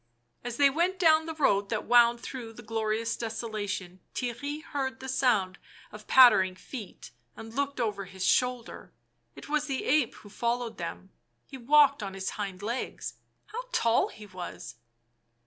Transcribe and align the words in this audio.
As 0.43 0.57
they 0.57 0.71
went 0.71 0.97
down 0.97 1.27
the 1.27 1.35
road 1.35 1.69
that 1.69 1.85
wound 1.85 2.19
through 2.21 2.53
the 2.53 2.63
glorious 2.63 3.15
desolation 3.15 3.99
Theirry 4.15 4.63
heard 4.63 4.99
the 4.99 5.07
sound 5.07 5.59
of 5.91 6.07
patter 6.07 6.41
ing 6.41 6.55
feet, 6.55 7.11
and 7.35 7.53
looked 7.53 7.79
over 7.79 8.05
his 8.05 8.25
shoulder. 8.25 8.95
It 9.35 9.47
was 9.47 9.67
the 9.67 9.83
ape 9.85 10.15
who 10.15 10.29
followed 10.29 10.79
them; 10.79 11.11
he 11.45 11.55
walked 11.59 12.01
on 12.01 12.15
his 12.15 12.31
hind 12.31 12.63
legs... 12.63 13.13
how 13.53 13.61
tall 13.71 14.07
he 14.07 14.25
was 14.25 14.73